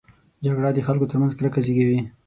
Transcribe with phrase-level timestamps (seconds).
[0.45, 1.99] جګړه د خلکو ترمنځ کرکه زېږوي